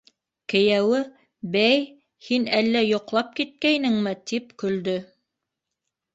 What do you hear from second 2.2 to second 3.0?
һин әллә